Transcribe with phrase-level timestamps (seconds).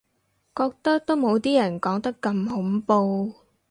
[0.55, 3.35] 覺得都冇啲人講得咁恐怖